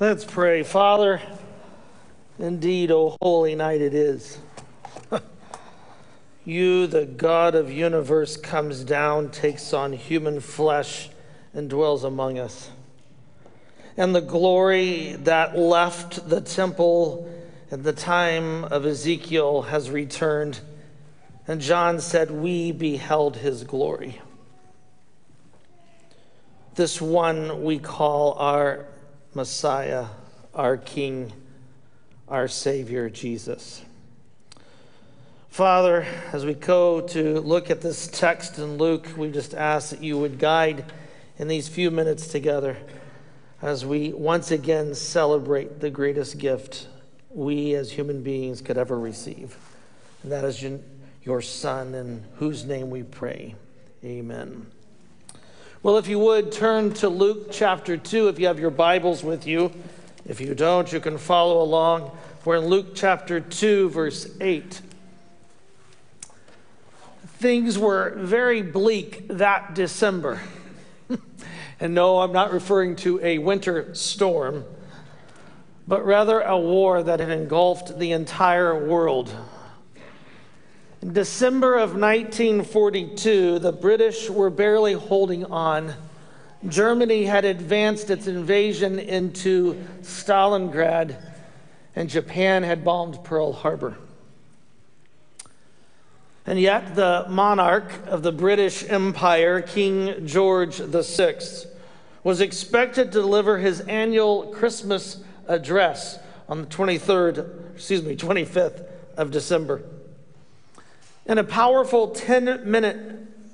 [0.00, 0.62] Let's pray.
[0.62, 1.20] Father,
[2.38, 4.38] indeed, O holy night it is.
[6.46, 11.10] you, the God of universe, comes down, takes on human flesh,
[11.52, 12.70] and dwells among us.
[13.98, 17.30] And the glory that left the temple
[17.70, 20.60] at the time of Ezekiel has returned.
[21.46, 24.22] And John said, We beheld his glory.
[26.76, 28.86] This one we call our
[29.34, 30.06] Messiah,
[30.54, 31.32] our King,
[32.28, 33.82] our Savior, Jesus.
[35.48, 40.02] Father, as we go to look at this text in Luke, we just ask that
[40.02, 40.84] you would guide
[41.38, 42.76] in these few minutes together
[43.62, 46.88] as we once again celebrate the greatest gift
[47.30, 49.56] we as human beings could ever receive.
[50.22, 50.64] And that is
[51.22, 53.54] your Son, in whose name we pray.
[54.04, 54.66] Amen.
[55.82, 59.46] Well, if you would turn to Luke chapter 2, if you have your Bibles with
[59.46, 59.72] you.
[60.26, 62.14] If you don't, you can follow along.
[62.44, 64.82] We're in Luke chapter 2, verse 8.
[67.38, 70.42] Things were very bleak that December.
[71.80, 74.66] and no, I'm not referring to a winter storm,
[75.88, 79.34] but rather a war that had engulfed the entire world.
[81.02, 85.94] In December of 1942, the British were barely holding on.
[86.68, 91.16] Germany had advanced its invasion into Stalingrad,
[91.96, 93.96] and Japan had bombed Pearl Harbor.
[96.44, 101.36] And yet, the monarch of the British Empire, King George VI,
[102.22, 108.84] was expected to deliver his annual Christmas address on the 23rd, excuse me, 25th
[109.16, 109.82] of December.
[111.30, 112.98] In a powerful 10 minute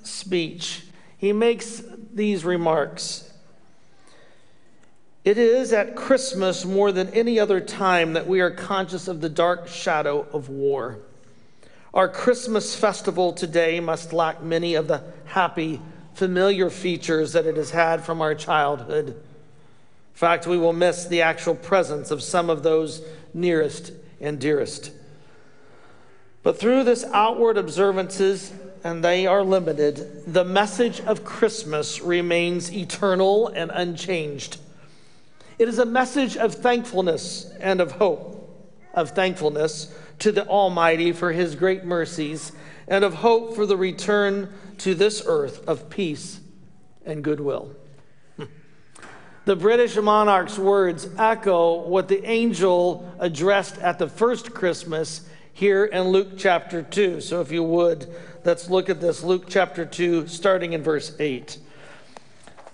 [0.02, 0.86] speech,
[1.19, 3.30] he makes these remarks.
[5.24, 9.28] It is at Christmas more than any other time that we are conscious of the
[9.28, 11.00] dark shadow of war.
[11.92, 15.82] Our Christmas festival today must lack many of the happy,
[16.14, 19.08] familiar features that it has had from our childhood.
[19.08, 19.14] In
[20.14, 23.03] fact, we will miss the actual presence of some of those
[23.34, 24.93] nearest and dearest.
[26.46, 28.52] But through this outward observances,
[28.84, 34.58] and they are limited, the message of Christmas remains eternal and unchanged.
[35.58, 38.64] It is a message of thankfulness and of hope,
[38.94, 42.52] of thankfulness to the Almighty for his great mercies,
[42.86, 46.38] and of hope for the return to this earth of peace
[47.04, 47.74] and goodwill.
[49.46, 56.09] The British monarch's words echo what the angel addressed at the first Christmas here in
[56.09, 57.22] Luke chapter 2.
[57.22, 61.59] So if you would, let's look at this Luke chapter 2, starting in verse 8.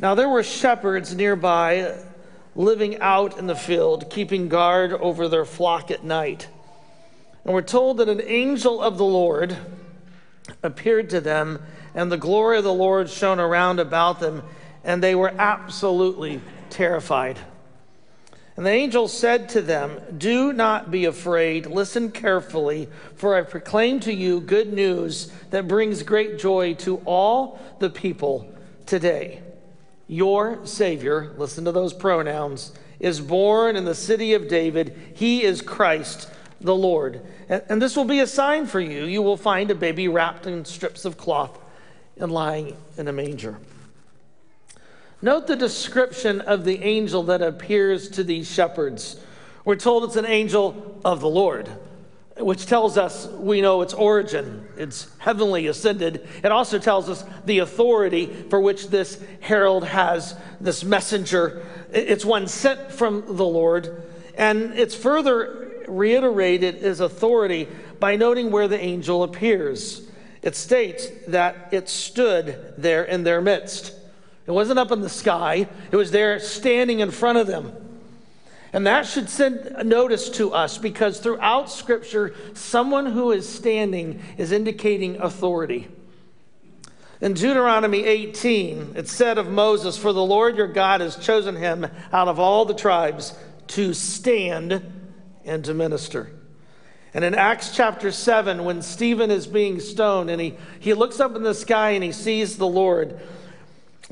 [0.00, 1.96] Now there were shepherds nearby
[2.56, 6.48] living out in the field, keeping guard over their flock at night.
[7.44, 9.56] And we're told that an angel of the Lord
[10.64, 11.62] appeared to them,
[11.94, 14.42] and the glory of the Lord shone around about them,
[14.82, 17.38] and they were absolutely terrified.
[18.56, 21.66] And the angel said to them, Do not be afraid.
[21.66, 27.58] Listen carefully, for I proclaim to you good news that brings great joy to all
[27.78, 28.52] the people
[28.84, 29.40] today.
[30.06, 35.12] Your Savior, listen to those pronouns, is born in the city of David.
[35.14, 36.30] He is Christ
[36.60, 37.22] the Lord.
[37.48, 39.04] And this will be a sign for you.
[39.04, 41.58] You will find a baby wrapped in strips of cloth
[42.18, 43.58] and lying in a manger.
[45.24, 49.20] Note the description of the angel that appears to these shepherds.
[49.64, 51.70] We're told it's an angel of the Lord,
[52.36, 54.66] which tells us we know its origin.
[54.76, 56.28] It's heavenly ascended.
[56.42, 61.64] It also tells us the authority for which this herald has, this messenger.
[61.92, 64.02] It's one sent from the Lord.
[64.36, 67.68] And it's further reiterated his authority
[68.00, 70.02] by noting where the angel appears.
[70.42, 73.94] It states that it stood there in their midst.
[74.46, 77.72] It wasn't up in the sky, it was there standing in front of them.
[78.72, 84.50] And that should send notice to us because throughout Scripture, someone who is standing is
[84.50, 85.88] indicating authority.
[87.20, 91.86] In Deuteronomy 18, it said of Moses, For the Lord your God has chosen him
[92.12, 93.34] out of all the tribes
[93.68, 94.82] to stand
[95.44, 96.32] and to minister.
[97.14, 101.36] And in Acts chapter 7, when Stephen is being stoned and he, he looks up
[101.36, 103.20] in the sky and he sees the Lord,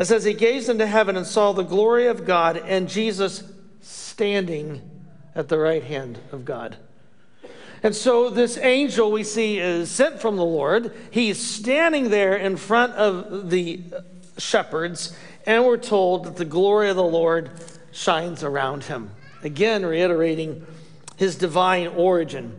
[0.01, 3.45] it says, He gazed into heaven and saw the glory of God and Jesus
[3.81, 4.83] standing
[5.35, 6.77] at the right hand of God.
[7.83, 10.95] And so this angel we see is sent from the Lord.
[11.11, 13.81] He's standing there in front of the
[14.37, 15.17] shepherds,
[15.47, 17.51] and we're told that the glory of the Lord
[17.93, 19.11] shines around him.
[19.43, 20.67] again reiterating
[21.17, 22.57] his divine origin.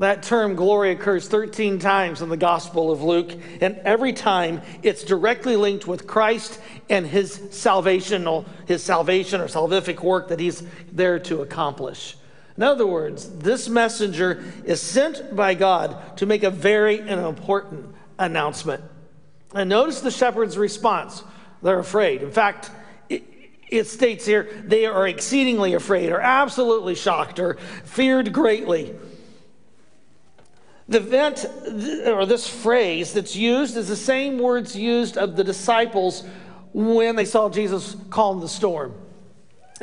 [0.00, 5.04] That term glory occurs 13 times in the Gospel of Luke, and every time it's
[5.04, 6.58] directly linked with Christ
[6.88, 12.16] and his salvational, his salvation or salvific work that he's there to accomplish.
[12.56, 18.82] In other words, this messenger is sent by God to make a very important announcement.
[19.54, 21.22] And notice the shepherd's response.
[21.62, 22.22] They're afraid.
[22.22, 22.70] In fact,
[23.10, 23.22] it,
[23.68, 28.94] it states here they are exceedingly afraid, or absolutely shocked, or feared greatly.
[30.90, 31.46] The event,
[32.08, 36.24] or this phrase that's used, is the same words used of the disciples
[36.72, 38.94] when they saw Jesus calm the storm.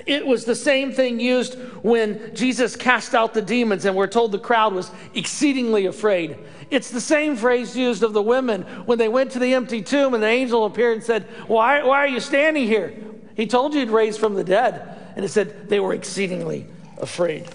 [0.06, 4.34] It was the same thing used when Jesus cast out the demons, and we're told
[4.34, 6.38] the crowd was exceedingly afraid.
[6.70, 10.14] It's the same phrase used of the women when they went to the empty tomb
[10.14, 12.94] and the angel appeared and said, Why, why are you standing here?
[13.36, 15.14] He told you he'd raised from the dead.
[15.16, 16.68] And it said they were exceedingly
[16.98, 17.48] afraid.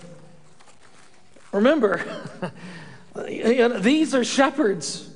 [1.52, 2.02] Remember,
[3.14, 5.08] these are shepherds.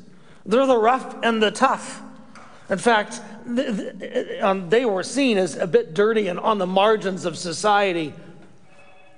[0.45, 2.03] They're the rough and the tough.
[2.69, 3.21] In fact,
[4.41, 8.13] um, they were seen as a bit dirty and on the margins of society.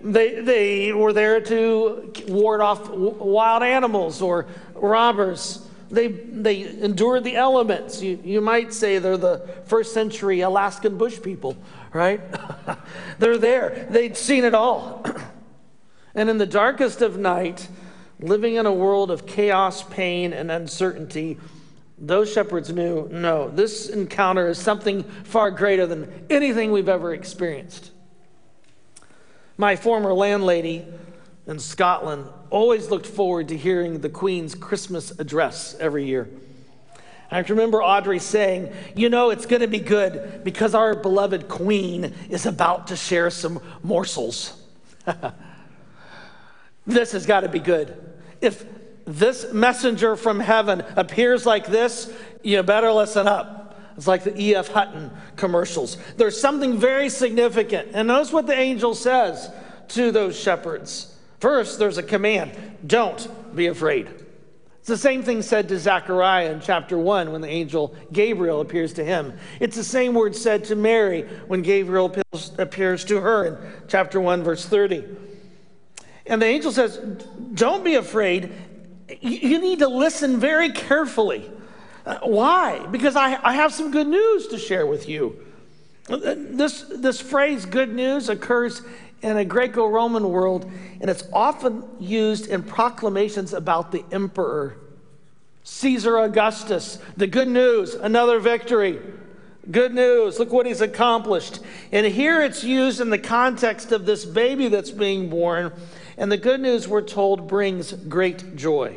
[0.00, 5.66] They, they were there to ward off wild animals or robbers.
[5.90, 8.02] They, they endured the elements.
[8.02, 11.56] You, you might say they're the first century Alaskan bush people,
[11.92, 12.20] right?
[13.18, 13.88] they're there.
[13.90, 15.04] They'd seen it all.
[16.14, 17.68] and in the darkest of night,
[18.20, 21.38] living in a world of chaos, pain, and uncertainty,
[22.00, 27.90] those shepherds knew no, this encounter is something far greater than anything we've ever experienced.
[29.56, 30.86] My former landlady
[31.46, 36.28] in Scotland always looked forward to hearing the Queen's Christmas address every year.
[37.30, 42.14] I remember Audrey saying, You know, it's going to be good because our beloved Queen
[42.30, 44.62] is about to share some morsels.
[46.86, 48.07] this has got to be good.
[48.40, 48.64] If
[49.04, 52.12] this messenger from heaven appears like this,
[52.42, 53.80] you better listen up.
[53.96, 54.68] It's like the E.F.
[54.68, 55.96] Hutton commercials.
[56.16, 57.88] There's something very significant.
[57.94, 59.50] And notice what the angel says
[59.88, 61.16] to those shepherds.
[61.40, 64.08] First, there's a command don't be afraid.
[64.78, 68.92] It's the same thing said to Zechariah in chapter 1 when the angel Gabriel appears
[68.94, 69.36] to him.
[69.60, 72.14] It's the same word said to Mary when Gabriel
[72.58, 73.58] appears to her in
[73.88, 75.04] chapter 1, verse 30.
[76.28, 76.98] And the angel says,
[77.54, 78.52] Don't be afraid.
[79.20, 81.50] You need to listen very carefully.
[82.04, 82.86] Uh, why?
[82.86, 85.44] Because I, I have some good news to share with you.
[86.08, 88.82] This, this phrase, good news, occurs
[89.20, 90.70] in a Greco Roman world,
[91.00, 94.76] and it's often used in proclamations about the emperor.
[95.64, 99.00] Caesar Augustus, the good news, another victory.
[99.70, 101.60] Good news, look what he's accomplished.
[101.92, 105.72] And here it's used in the context of this baby that's being born
[106.18, 108.96] and the good news, we're told, brings great joy.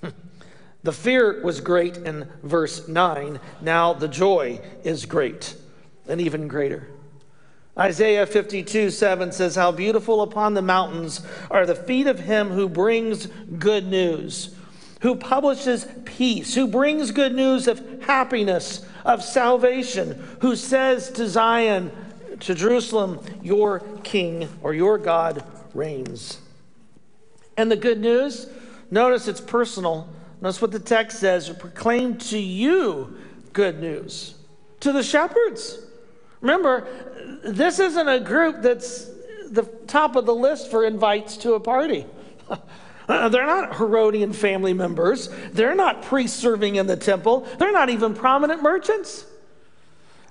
[0.84, 3.40] the fear was great in verse 9.
[3.60, 5.56] Now the joy is great
[6.08, 6.88] and even greater.
[7.76, 11.20] Isaiah 52 7 says, How beautiful upon the mountains
[11.50, 14.54] are the feet of him who brings good news,
[15.00, 21.90] who publishes peace, who brings good news of happiness, of salvation, who says to Zion,
[22.38, 25.42] to Jerusalem, Your king or your God
[25.76, 26.40] reigns.
[27.56, 28.48] And the good news,
[28.90, 30.08] notice it's personal.
[30.40, 33.16] Notice what the text says proclaim to you
[33.52, 34.34] good news,
[34.80, 35.78] to the shepherds.
[36.40, 36.86] Remember,
[37.42, 39.10] this isn't a group that's
[39.50, 42.04] the top of the list for invites to a party.
[43.08, 45.30] They're not Herodian family members.
[45.52, 47.46] They're not priests serving in the temple.
[47.58, 49.24] They're not even prominent merchants.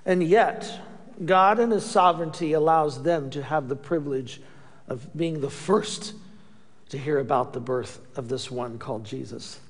[0.04, 0.80] And yet,
[1.24, 4.40] God in His sovereignty allows them to have the privilege
[4.88, 6.14] of being the first
[6.88, 9.60] to hear about the birth of this one called Jesus.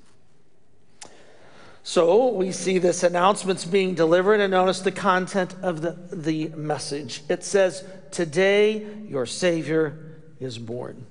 [1.83, 7.23] So we see this announcement's being delivered, and notice the content of the, the message.
[7.29, 9.97] It says, Today your Savior
[10.41, 11.07] is born.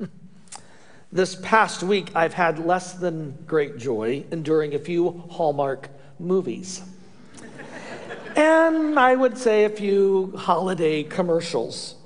[1.12, 6.82] this past week, I've had less than great joy enduring a few Hallmark movies.
[8.34, 11.96] and I would say a few holiday commercials.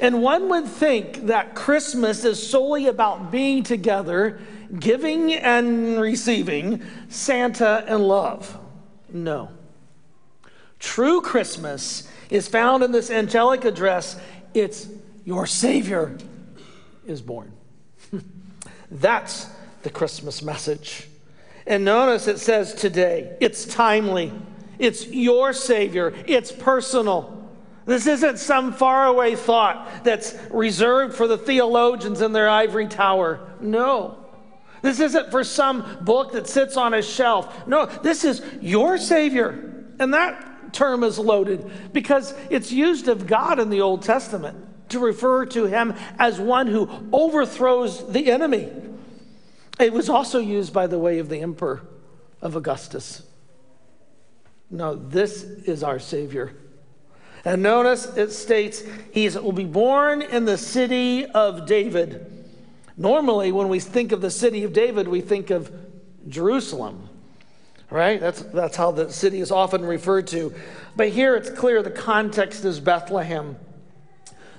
[0.00, 4.40] And one would think that Christmas is solely about being together,
[4.78, 8.58] giving and receiving, Santa and love.
[9.10, 9.50] No.
[10.78, 14.18] True Christmas is found in this angelic address.
[14.54, 14.88] It's
[15.26, 16.16] your Savior
[17.06, 17.52] is born.
[18.90, 19.48] That's
[19.82, 21.08] the Christmas message.
[21.66, 24.32] And notice it says today, it's timely,
[24.78, 27.39] it's your Savior, it's personal.
[27.86, 33.40] This isn't some faraway thought that's reserved for the theologians in their ivory tower.
[33.60, 34.18] No.
[34.82, 37.66] This isn't for some book that sits on a shelf.
[37.66, 39.84] No, this is your Savior.
[39.98, 44.56] And that term is loaded because it's used of God in the Old Testament
[44.90, 48.70] to refer to him as one who overthrows the enemy.
[49.78, 51.82] It was also used, by the way, of the emperor
[52.42, 53.22] of Augustus.
[54.70, 56.54] No, this is our Savior.
[57.44, 58.82] And notice it states
[59.12, 62.26] he will be born in the city of David.
[62.96, 65.72] Normally, when we think of the city of David, we think of
[66.28, 67.08] Jerusalem,
[67.88, 68.20] right?
[68.20, 70.54] That's, that's how the city is often referred to.
[70.96, 73.56] But here it's clear the context is Bethlehem.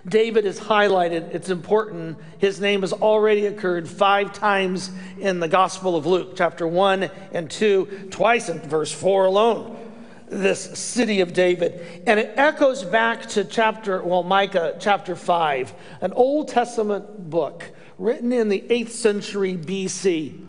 [0.07, 1.35] David is highlighted.
[1.35, 2.17] It's important.
[2.39, 7.51] His name has already occurred five times in the Gospel of Luke, chapter 1 and
[7.51, 9.90] 2, twice in verse 4 alone.
[10.31, 12.03] This city of David.
[12.07, 18.31] And it echoes back to chapter, well, Micah chapter 5, an Old Testament book written
[18.31, 20.45] in the 8th century BC.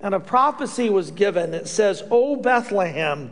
[0.00, 1.52] And a prophecy was given.
[1.52, 3.30] It says, O Bethlehem,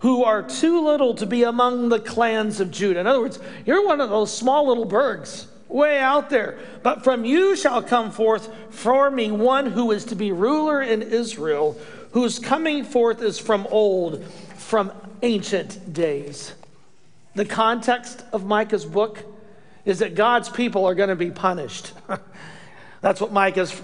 [0.00, 3.00] who are too little to be among the clans of Judah.
[3.00, 6.58] In other words, you're one of those small little bergs way out there.
[6.82, 11.00] But from you shall come forth for me one who is to be ruler in
[11.00, 11.78] Israel,
[12.12, 14.22] whose coming forth is from old,
[14.56, 16.54] from ancient days.
[17.34, 19.24] The context of Micah's book
[19.84, 21.92] is that God's people are going to be punished.
[23.00, 23.82] That's what Micah is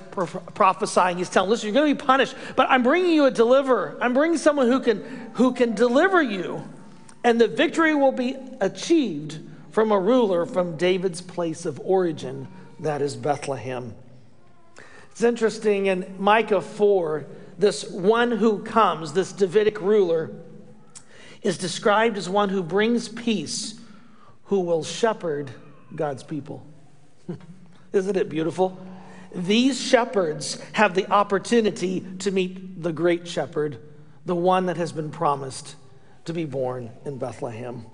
[0.54, 1.18] prophesying.
[1.18, 3.98] He's telling, listen, you're going to be punished, but I'm bringing you a deliverer.
[4.00, 6.62] I'm bringing someone who can, who can deliver you,
[7.24, 9.40] and the victory will be achieved
[9.72, 12.46] from a ruler from David's place of origin,
[12.80, 13.94] that is Bethlehem.
[15.10, 17.26] It's interesting in Micah 4,
[17.58, 20.30] this one who comes, this Davidic ruler,
[21.42, 23.78] is described as one who brings peace,
[24.44, 25.50] who will shepherd
[25.94, 26.66] God's people.
[27.92, 28.78] Isn't it beautiful?
[29.34, 33.78] These shepherds have the opportunity to meet the great shepherd,
[34.24, 35.76] the one that has been promised
[36.24, 37.86] to be born in Bethlehem.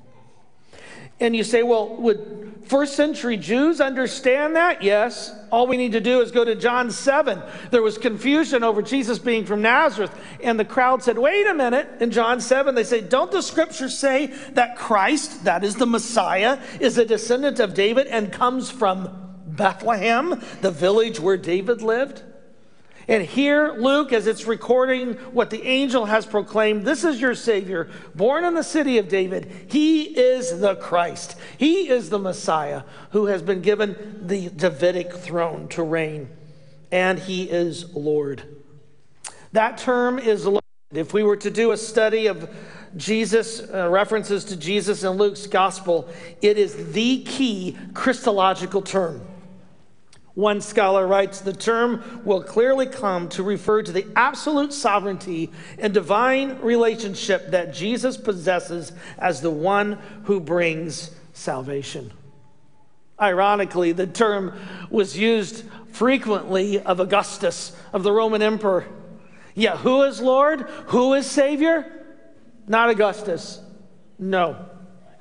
[1.20, 4.82] And you say, well, would first century Jews understand that?
[4.82, 5.34] Yes.
[5.50, 7.42] All we need to do is go to John 7.
[7.70, 11.88] There was confusion over Jesus being from Nazareth, and the crowd said, wait a minute.
[12.00, 16.58] In John 7, they say, don't the scriptures say that Christ, that is the Messiah,
[16.80, 22.22] is a descendant of David and comes from Bethlehem, the village where David lived.
[23.06, 27.90] And here, Luke, as it's recording what the angel has proclaimed, this is your Savior,
[28.14, 29.50] born in the city of David.
[29.68, 31.36] He is the Christ.
[31.58, 36.30] He is the Messiah who has been given the Davidic throne to reign.
[36.90, 38.42] And he is Lord.
[39.52, 40.62] That term is Lord.
[40.92, 42.48] If we were to do a study of
[42.96, 46.08] Jesus, uh, references to Jesus in Luke's gospel,
[46.40, 49.20] it is the key Christological term.
[50.34, 55.94] One scholar writes the term will clearly come to refer to the absolute sovereignty and
[55.94, 62.12] divine relationship that Jesus possesses as the one who brings salvation.
[63.20, 64.58] Ironically, the term
[64.90, 68.86] was used frequently of Augustus, of the Roman emperor.
[69.54, 70.62] Yeah, who is Lord?
[70.86, 71.86] Who is Savior?
[72.66, 73.60] Not Augustus.
[74.18, 74.68] No,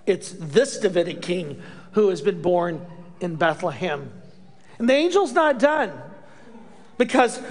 [0.08, 2.84] it's this Davidic king who has been born
[3.20, 4.12] in Bethlehem.
[4.80, 5.92] And the angel's not done
[6.98, 7.42] because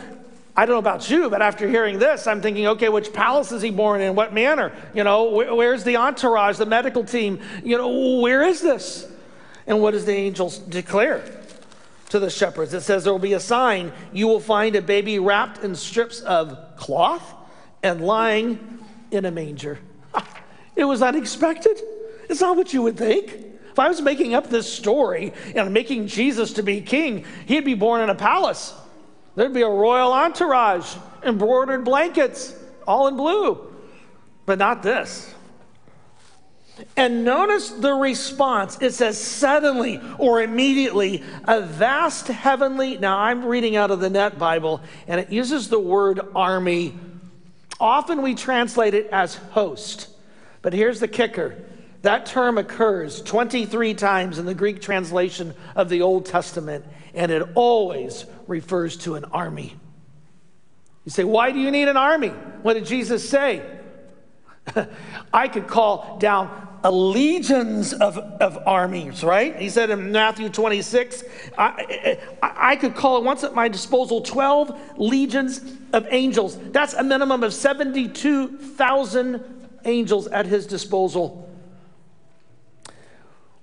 [0.54, 3.62] I don't know about you, but after hearing this, I'm thinking, okay, which palace is
[3.62, 4.14] he born in?
[4.14, 4.72] What manner?
[4.92, 7.40] You know, where's the entourage, the medical team?
[7.64, 9.10] You know, where is this?
[9.66, 11.24] And what does the angel declare
[12.10, 12.74] to the shepherds?
[12.74, 13.92] It says there will be a sign.
[14.12, 17.34] You will find a baby wrapped in strips of cloth
[17.82, 18.78] and lying
[19.10, 19.78] in a manger.
[20.74, 21.78] It was unexpected.
[22.30, 23.51] It's not what you would think.
[23.72, 27.72] If I was making up this story and making Jesus to be king, he'd be
[27.74, 28.74] born in a palace.
[29.34, 32.54] There'd be a royal entourage, embroidered blankets,
[32.86, 33.72] all in blue.
[34.44, 35.34] But not this.
[36.98, 38.76] And notice the response.
[38.82, 42.98] It says, suddenly or immediately, a vast heavenly.
[42.98, 46.92] Now, I'm reading out of the Net Bible, and it uses the word army.
[47.80, 50.10] Often we translate it as host.
[50.60, 51.56] But here's the kicker
[52.02, 57.48] that term occurs 23 times in the Greek translation of the Old Testament, and it
[57.54, 59.76] always refers to an army.
[61.04, 62.28] You say, why do you need an army?
[62.62, 63.64] What did Jesus say?
[65.32, 69.56] I could call down legions of, of armies, right?
[69.56, 71.22] He said in Matthew 26,
[71.56, 75.60] I, I, I could call once at my disposal 12 legions
[75.92, 76.58] of angels.
[76.72, 79.44] That's a minimum of 72,000
[79.84, 81.41] angels at his disposal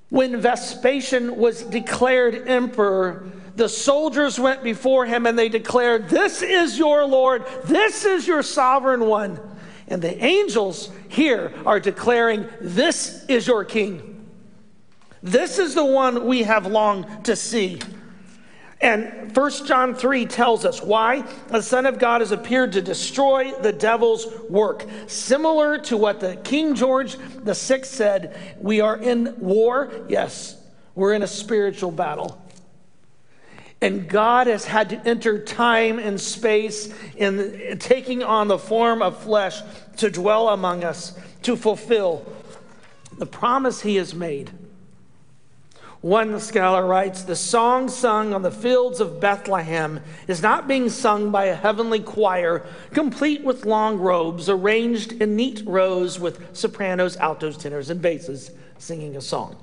[0.10, 6.80] When Vespasian was declared emperor, the soldiers went before him and they declared, This is
[6.80, 9.40] your Lord, this is your sovereign one.
[9.88, 14.28] And the angels here are declaring, This is your king.
[15.22, 17.80] This is the one we have longed to see.
[18.82, 23.52] And 1 John 3 tells us why the Son of God has appeared to destroy
[23.52, 24.86] the devil's work.
[25.08, 29.92] Similar to what the King George VI said, we are in war.
[30.08, 30.62] Yes,
[30.96, 32.42] we're in a spiritual battle.
[33.82, 39.22] And God has had to enter time and space in taking on the form of
[39.22, 39.62] flesh
[39.98, 42.26] to dwell among us, to fulfill
[43.18, 44.52] the promise he has made.
[46.02, 51.30] One scholar writes The song sung on the fields of Bethlehem is not being sung
[51.30, 57.58] by a heavenly choir, complete with long robes, arranged in neat rows with sopranos, altos,
[57.58, 59.58] tenors, and basses singing a song.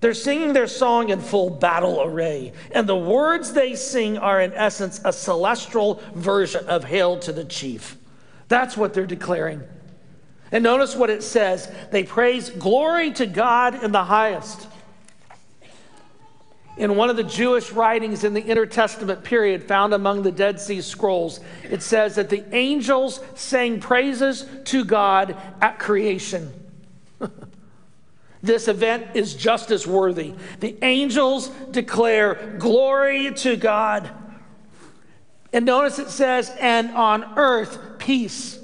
[0.00, 4.52] They're singing their song in full battle array, and the words they sing are, in
[4.52, 7.96] essence, a celestial version of Hail to the Chief.
[8.46, 9.62] That's what they're declaring.
[10.52, 14.68] And notice what it says they praise glory to God in the highest
[16.76, 20.80] in one of the Jewish writings in the Intertestament period found among the Dead Sea
[20.80, 21.40] Scrolls,
[21.70, 26.52] it says that the angels sang praises to God at creation.
[28.42, 30.34] this event is just as worthy.
[30.60, 34.10] The angels declare glory to God.
[35.52, 38.58] And notice it says, and on earth, peace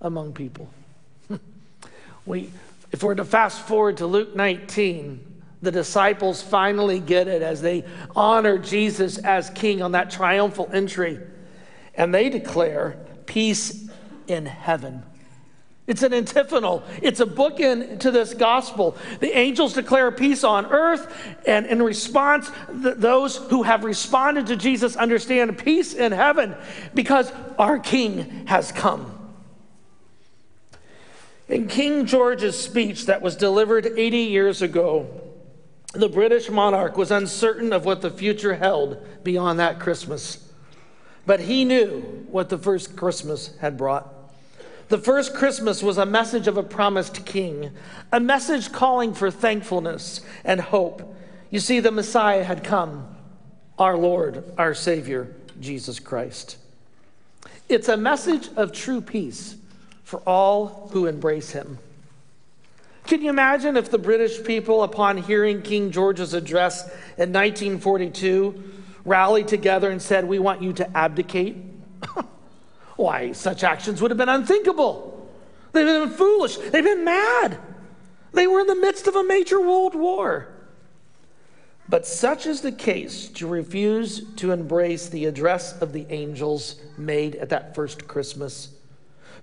[0.00, 0.70] among people.
[2.24, 2.50] we,
[2.90, 5.27] if we're to fast forward to Luke 19,
[5.60, 7.84] the disciples finally get it as they
[8.14, 11.20] honor Jesus as king on that triumphal entry.
[11.94, 12.96] And they declare
[13.26, 13.88] peace
[14.28, 15.02] in heaven.
[15.88, 16.84] It's an antiphonal.
[17.02, 18.96] It's a bookend to this gospel.
[19.20, 21.10] The angels declare peace on earth,
[21.46, 22.50] and in response,
[22.82, 26.54] th- those who have responded to Jesus understand peace in heaven
[26.94, 29.14] because our King has come.
[31.48, 35.27] In King George's speech that was delivered 80 years ago,
[35.94, 40.44] the British monarch was uncertain of what the future held beyond that Christmas.
[41.24, 44.14] But he knew what the first Christmas had brought.
[44.88, 47.70] The first Christmas was a message of a promised king,
[48.10, 51.14] a message calling for thankfulness and hope.
[51.50, 53.14] You see, the Messiah had come,
[53.78, 56.56] our Lord, our Savior, Jesus Christ.
[57.68, 59.56] It's a message of true peace
[60.04, 61.78] for all who embrace him.
[63.08, 66.82] Can you imagine if the British people, upon hearing King George's address
[67.16, 68.62] in 1942,
[69.06, 71.56] rallied together and said, We want you to abdicate?
[72.96, 75.26] Why, such actions would have been unthinkable.
[75.72, 76.58] They've been foolish.
[76.58, 77.58] They've been mad.
[78.34, 80.48] They were in the midst of a major world war.
[81.88, 87.36] But such is the case to refuse to embrace the address of the angels made
[87.36, 88.68] at that first Christmas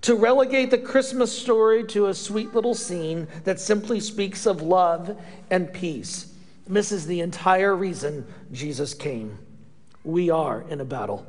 [0.02, 5.16] to relegate the Christmas story to a sweet little scene that simply speaks of love
[5.50, 6.32] and peace
[6.68, 9.38] misses the entire reason Jesus came.
[10.04, 11.26] We are in a battle.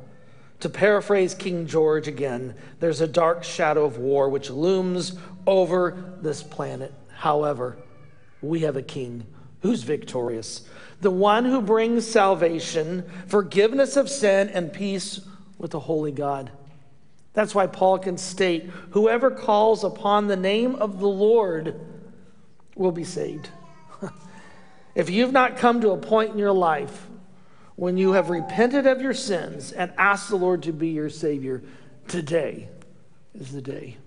[0.60, 6.42] To paraphrase King George again, there's a dark shadow of war which looms over this
[6.42, 6.92] planet.
[7.14, 7.78] However,
[8.42, 9.24] we have a king
[9.62, 10.68] who's victorious,
[11.00, 15.20] the one who brings salvation, forgiveness of sin, and peace
[15.58, 16.50] with the holy God.
[17.38, 21.78] That's why Paul can state whoever calls upon the name of the Lord
[22.74, 23.48] will be saved.
[24.96, 27.06] if you've not come to a point in your life
[27.76, 31.62] when you have repented of your sins and asked the Lord to be your Savior,
[32.08, 32.70] today
[33.38, 33.98] is the day.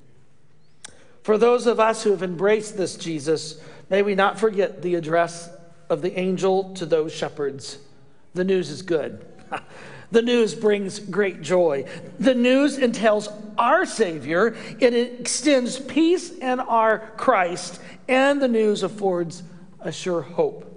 [1.24, 5.50] For those of us who have embraced this Jesus, may we not forget the address
[5.90, 7.78] of the angel to those shepherds.
[8.34, 9.26] The news is good.
[10.12, 11.86] The news brings great joy.
[12.20, 19.44] The news entails our Savior, it extends peace in our Christ, and the news affords
[19.80, 20.68] a sure hope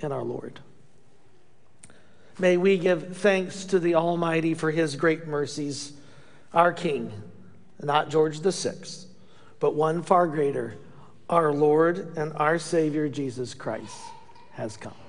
[0.00, 0.60] in our Lord.
[2.38, 5.94] May we give thanks to the Almighty for his great mercies,
[6.52, 7.12] our King,
[7.82, 8.74] not George VI,
[9.58, 10.74] but one far greater,
[11.30, 13.96] our Lord and our Savior Jesus Christ
[14.52, 15.05] has come.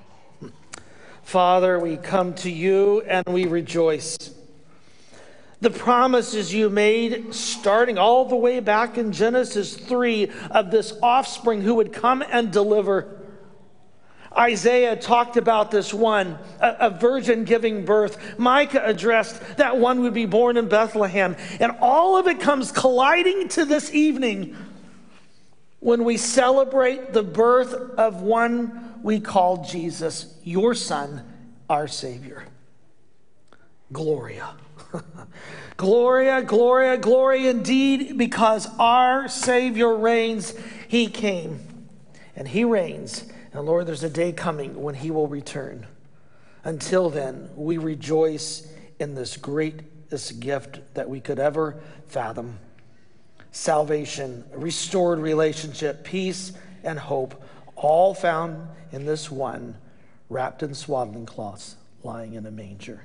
[1.27, 4.33] Father, we come to you and we rejoice.
[5.59, 11.63] The promises you made, starting all the way back in Genesis 3, of this offspring
[11.63, 13.19] who would come and deliver.
[14.37, 18.39] Isaiah talked about this one, a, a, virgin giving birth.
[18.39, 21.35] Micah addressed that one would be born in Bethlehem.
[21.59, 24.55] And all of it comes colliding to this evening
[25.79, 31.23] when we celebrate the birth of one we call Jesus, your Son,
[31.69, 32.45] our Savior.
[33.91, 34.55] Gloria.
[35.77, 40.53] Gloria, Gloria, Gloria indeed, because our Savior reigns.
[40.87, 41.59] He came
[42.35, 43.25] and He reigns.
[43.53, 45.85] And Lord, there's a day coming when He will return.
[46.63, 48.67] Until then, we rejoice
[48.99, 52.59] in this greatest gift that we could ever fathom
[53.51, 57.41] salvation, restored relationship, peace, and hope,
[57.75, 59.75] all found in this one
[60.29, 63.01] wrapped in swaddling cloths lying in a manger.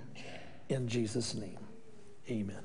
[0.69, 1.59] In Jesus' name,
[2.29, 2.57] amen.